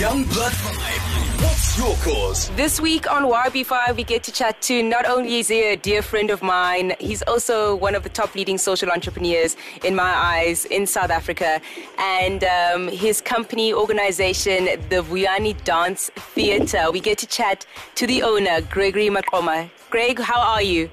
[0.00, 1.42] Young Blood Vibe.
[1.42, 2.48] What's your cause?
[2.56, 6.00] This week on YB5, we get to chat to not only is he a dear
[6.00, 10.64] friend of mine, he's also one of the top leading social entrepreneurs in my eyes
[10.64, 11.60] in South Africa.
[11.98, 16.90] And um, his company organization, the Vuyani Dance Theatre.
[16.90, 19.68] We get to chat to the owner, Gregory Maqoma.
[19.90, 20.88] Greg, how are you?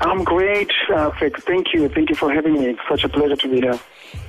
[0.00, 1.40] I'm great, uh, Fix.
[1.44, 1.88] Thank you.
[1.88, 2.70] Thank you for having me.
[2.70, 3.78] It's such a pleasure to be here.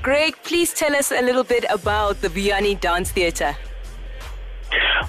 [0.01, 3.55] Greg, please tell us a little bit about the Vuyani Dance Theatre.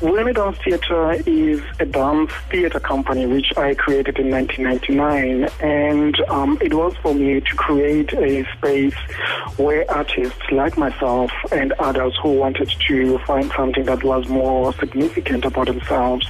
[0.00, 6.58] Vuyani Dance Theatre is a dance theatre company which I created in 1999, and um,
[6.60, 8.94] it was for me to create a space
[9.56, 15.44] where artists like myself and others who wanted to find something that was more significant
[15.44, 16.26] about themselves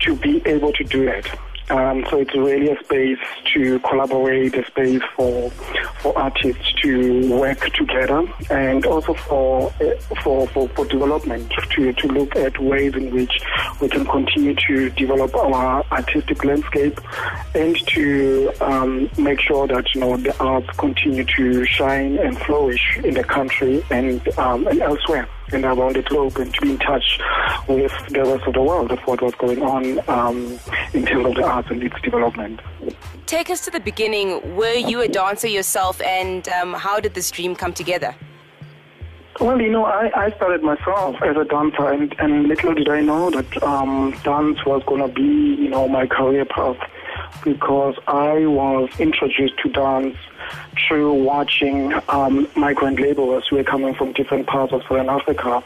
[0.00, 1.26] to be able to do it.
[1.70, 3.18] Um, so it's really a space
[3.52, 5.50] to collaborate, a space for
[6.00, 9.70] for artists to work together, and also for
[10.22, 13.40] for for, for development to to look at ways in which
[13.80, 16.98] we can continue to develop our artistic landscape,
[17.54, 22.98] and to um, make sure that you know the arts continue to shine and flourish
[23.04, 26.78] in the country and um, and elsewhere and around the globe and to be in
[26.78, 27.18] touch
[27.68, 30.58] with the rest of the world of what was going on um,
[30.92, 32.60] in terms of the arts and its development.
[33.26, 34.56] Take us to the beginning.
[34.56, 38.14] Were you a dancer yourself, and um, how did this dream come together?
[39.40, 43.00] Well, you know, I, I started myself as a dancer, and, and little did I
[43.00, 45.22] know that um, dance was going to be,
[45.62, 46.76] you know, my career path
[47.44, 50.16] because I was introduced to dance
[50.86, 55.62] through watching um, migrant laborers who were coming from different parts of Southern Africa.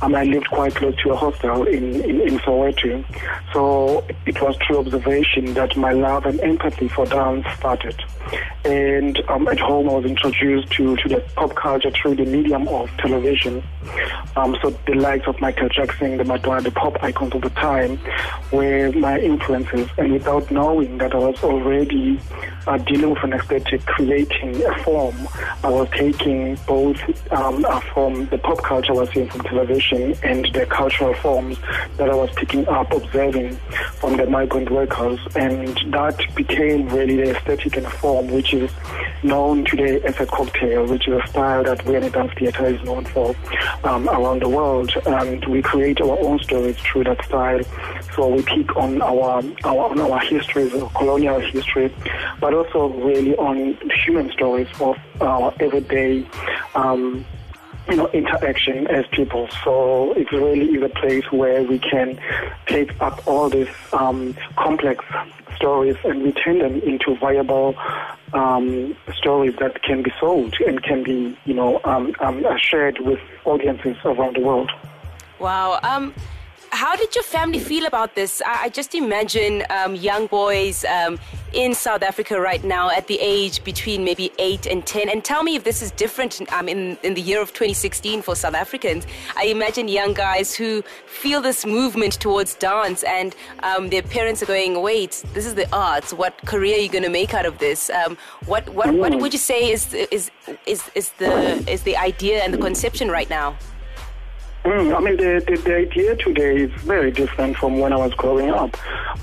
[0.00, 3.04] Um, I lived quite close to a hostel in, in, in Soweto.
[3.52, 8.02] So it was through observation that my love and empathy for dance started.
[8.64, 12.68] And um, at home, I was introduced to, to the pop culture through the medium
[12.68, 13.62] of television.
[14.36, 17.98] Um, so the likes of Michael Jackson, the Madonna, the pop icons of the time
[18.50, 19.88] were my influences.
[19.98, 22.18] And without knowing that I was already
[22.66, 25.28] uh, dealing with an aesthetic, creating a form,
[25.62, 26.98] I was taking both
[27.32, 31.58] um, uh, from the pop culture I was seeing from television and the cultural forms
[31.98, 33.56] that I was picking up, observing
[34.00, 35.20] from the migrant workers.
[35.36, 38.70] And that became really the aesthetic and form which is
[39.22, 43.04] known today as a cocktail, which is a style that Vuyani Dance Theatre is known
[43.04, 43.34] for
[43.84, 44.90] um, around the world.
[45.06, 47.60] And we create our own stories through that style.
[48.14, 51.94] So we pick on our, our on our histories, our colonial history,
[52.40, 56.26] but also really on human stories of our everyday
[56.74, 57.24] um,
[57.88, 59.48] you know, interaction as people.
[59.64, 62.18] So it really is a place where we can
[62.66, 65.04] take up all these um, complex
[65.56, 67.74] stories and we turn them into viable
[68.34, 73.20] um, stories that can be sold and can be, you know, um, um shared with
[73.44, 74.70] audiences around the world.
[75.38, 75.80] Wow.
[76.82, 78.42] How did your family feel about this?
[78.44, 81.16] I, I just imagine um, young boys um,
[81.52, 85.08] in South Africa right now at the age between maybe 8 and 10.
[85.08, 88.34] And tell me if this is different um, in, in the year of 2016 for
[88.34, 89.06] South Africans.
[89.36, 94.46] I imagine young guys who feel this movement towards dance and um, their parents are
[94.46, 96.12] going, wait, this is the arts.
[96.12, 97.90] What career are you going to make out of this?
[97.90, 100.32] Um, what, what, what would you say is, is,
[100.66, 103.56] is, is, the, is the idea and the conception right now?
[104.64, 108.14] Mm, I mean, the, the, the, idea today is very different from when I was
[108.14, 108.76] growing up.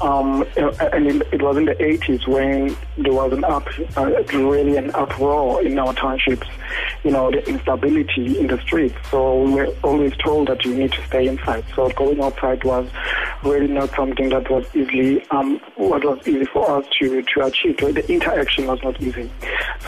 [0.04, 4.92] Um, and it was in the 80s when there was an up, uh, really an
[4.92, 6.46] uproar in our townships,
[7.04, 8.96] you know, the instability in the streets.
[9.10, 11.64] So we were always told that you need to stay inside.
[11.76, 12.88] So going outside was
[13.44, 17.78] really not something that was easily, um, what was easy for us to, to achieve.
[17.78, 19.30] The interaction was not easy.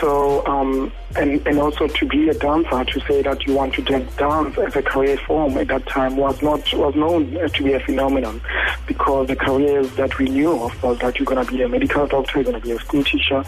[0.00, 3.82] So, um, and, and also to be a dancer, to say that you want to
[3.82, 7.80] dance as a career form at that time was not was known to be a
[7.80, 8.40] phenomenon
[8.86, 12.06] because the careers that we knew of was that you're going to be a medical
[12.06, 13.44] doctor, you're going to be a school teacher,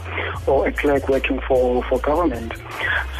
[0.47, 2.53] or a clerk working for, for government.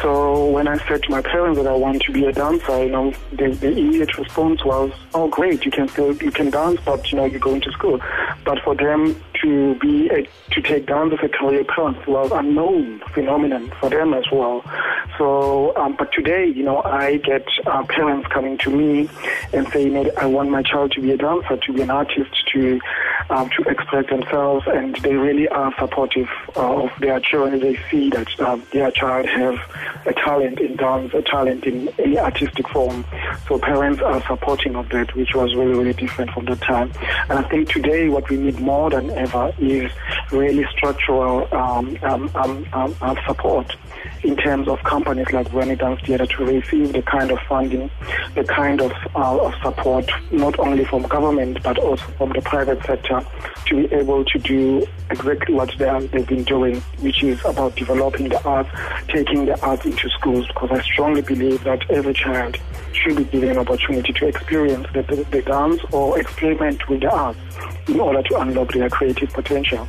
[0.01, 2.91] So when I said to my parents that I want to be a dancer, you
[2.91, 7.11] know, the, the immediate response was, "Oh, great, you can still you can dance, but
[7.11, 7.99] you know you're going to school."
[8.43, 13.01] But for them to be a, to take dance as a career path was unknown
[13.13, 14.63] phenomenon for them as well.
[15.17, 19.09] So, um, but today, you know, I get uh, parents coming to me
[19.53, 22.79] and saying, I want my child to be a dancer, to be an artist, to
[23.29, 27.59] um, to express themselves, and they really are supportive uh, of their children.
[27.59, 29.57] They see that um, their child have
[30.05, 33.05] a talent in dance, a talent in any artistic form.
[33.47, 36.91] So parents are supporting of that, which was really, really different from that time.
[37.29, 39.91] And I think today what we need more than ever is
[40.31, 43.75] really structural um, um, um, um support
[44.23, 47.89] in terms of companies like Dance Theatre to receive the kind of funding,
[48.33, 52.83] the kind of, uh, of support, not only from government but also from the private
[52.85, 53.25] sector,
[53.67, 57.75] to be able to do exactly what they are, they've been doing, which is about
[57.75, 58.69] developing the arts,
[59.07, 60.47] taking the arts into schools.
[60.47, 62.57] Because I strongly believe that every child
[62.93, 67.11] should be given an opportunity to experience the, the, the dance or experiment with the
[67.11, 67.39] arts
[67.87, 69.87] in order to unlock their creative potential.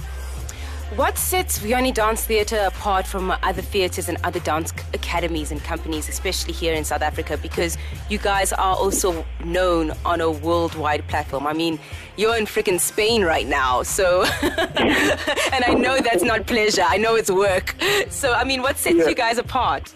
[0.95, 6.09] What sets Vuyani Dance Theatre apart from other theatres and other dance academies and companies,
[6.09, 7.37] especially here in South Africa?
[7.37, 7.77] Because
[8.09, 11.45] you guys are also known on a worldwide platform.
[11.47, 11.81] I mean,
[12.17, 14.25] you're in freaking Spain right now, so.
[14.43, 17.75] and I know that's not pleasure, I know it's work.
[18.09, 19.09] So, I mean, what sets yeah.
[19.09, 19.93] you guys apart?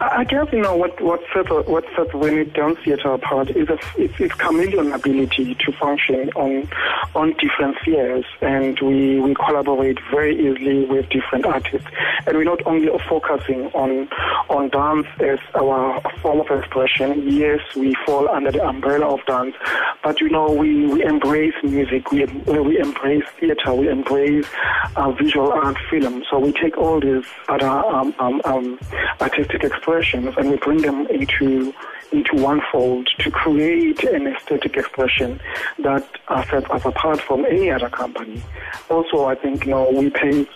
[0.00, 3.78] I guess you know what what sets what sets Vuyani Dance Theatre apart is a,
[3.96, 6.68] it's, it's chameleon ability to function on
[7.16, 11.88] on different spheres, and we we collaborate very easily with different artists,
[12.26, 14.08] and we're not only focusing on
[14.48, 17.28] on dance as our form of expression.
[17.28, 19.56] Yes, we fall under the umbrella of dance,
[20.04, 24.46] but you know we, we embrace music, we we embrace theatre, we embrace
[24.94, 26.22] uh, visual art, film.
[26.30, 28.78] So we take all these other um, um, um,
[29.20, 29.87] artistic expressions
[30.36, 31.74] and we bring them into
[32.12, 35.40] into one fold to create an aesthetic expression
[35.78, 36.06] that
[36.50, 38.42] sets us apart from any other company.
[38.90, 40.46] Also, I think you know we pay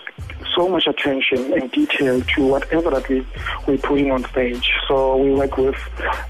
[0.55, 3.25] so much attention and detail to whatever that we,
[3.67, 4.71] we're putting on stage.
[4.87, 5.77] So we work with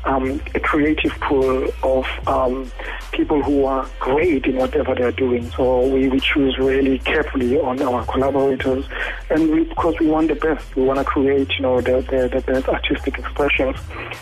[0.06, 2.72] um, a creative pool of um,
[3.12, 5.50] people who are great in whatever they're doing.
[5.52, 8.86] So we, we choose really carefully on our collaborators,
[9.30, 12.30] and we, because we want the best, we want to create, you know, the, the,
[12.30, 13.78] the best artistic expressions,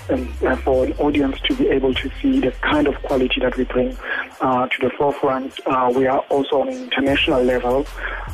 [0.09, 3.55] and, and, for an audience to be able to see the kind of quality that
[3.57, 3.97] we bring
[4.41, 5.59] uh, to the forefront.
[5.65, 7.85] Uh, we are also on an international level,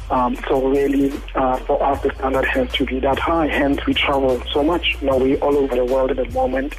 [0.09, 1.12] um, so really.
[1.36, 3.48] Uh, for us, the standard has to be that high.
[3.48, 4.98] Hence, we travel so much.
[5.01, 6.75] You know, we all over the world at the moment.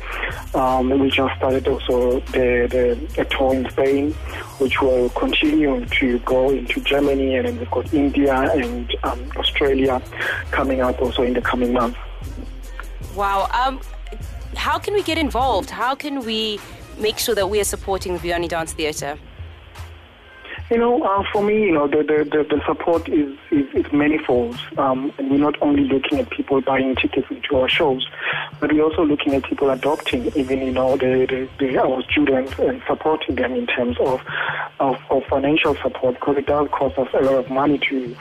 [0.55, 4.13] Um, we just started also the, the, the tour in Spain,
[4.59, 10.03] which will continue to go into Germany, and then we've got India and um, Australia
[10.51, 11.99] coming up also in the coming months.
[13.15, 13.49] Wow.
[14.59, 15.71] How can we get involved?
[15.71, 16.59] How can we
[16.99, 19.17] make sure that we are supporting the Vuyani Dance Theatre?
[20.69, 23.93] You know, uh, for me, you know, the, the, the, the support is, is, is
[23.93, 24.59] manifold.
[24.77, 28.07] Um, and we're not only looking at people buying tickets into our shows,
[28.61, 32.59] but we're also looking at people adopting even, you know, the, the, the, our students
[32.59, 34.21] and supporting them in terms of,
[34.81, 38.17] of, of financial support because it does cost us a lot of money to,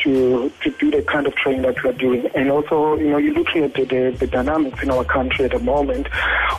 [0.00, 2.26] to, to do the kind of training that we are doing.
[2.34, 5.52] And also, you know, you're looking at the, the, the dynamics in our country at
[5.52, 6.08] the moment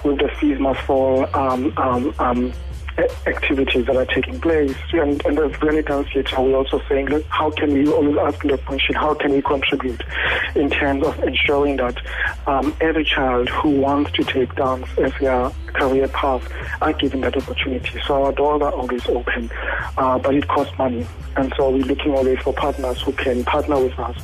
[0.03, 2.53] with the must fall um, um, um,
[2.97, 4.75] activities that are taking place.
[4.93, 8.57] And, and as Dance Theatre, we're also saying, look, how can we always ask the
[8.57, 10.01] question, how can we contribute
[10.55, 11.97] in terms of ensuring that
[12.47, 16.47] um, every child who wants to take dance as their career path
[16.81, 17.99] are given that opportunity.
[18.05, 19.49] So our doors are always open,
[19.97, 21.07] uh, but it costs money.
[21.37, 24.17] And so we're looking always for partners who can partner with us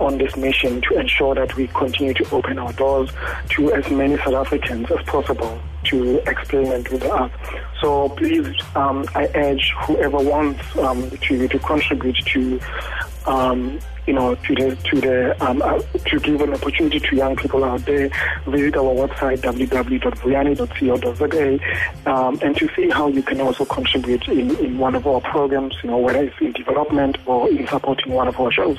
[0.00, 3.10] on this mission to ensure that we continue to open our doors
[3.50, 7.32] to as many South Africans as possible to experiment with art.
[7.80, 12.60] So please, um, I urge whoever wants um, to, to contribute to
[13.26, 17.36] um, you know, to the to the um, uh, to give an opportunity to young
[17.36, 18.10] people out there.
[18.46, 24.78] Visit our website www.vuyani.co.za um, and to see how you can also contribute in, in
[24.78, 25.76] one of our programs.
[25.84, 28.76] You know, whether it's in development or in supporting one of our shows.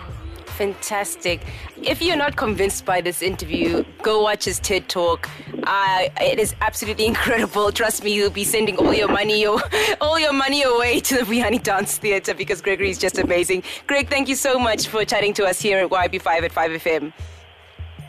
[0.57, 1.41] Fantastic.
[1.81, 5.29] If you're not convinced by this interview, go watch his TED Talk.
[5.63, 7.71] Uh, it is absolutely incredible.
[7.71, 11.61] Trust me, you'll be sending all your money, all your money away to the Vuyani
[11.61, 13.63] Dance Theatre because Gregory is just amazing.
[13.87, 17.13] Greg, thank you so much for chatting to us here at YB5 at 5FM.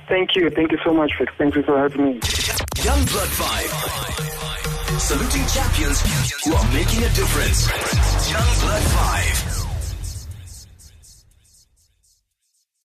[0.08, 0.50] Thank you.
[0.50, 1.32] Thank you so much, Fix.
[1.38, 2.20] Thank you for having me.
[2.84, 5.00] Young Blood 5.
[5.00, 6.00] Saluting champions
[6.44, 7.68] who are making a difference.
[8.30, 9.53] Young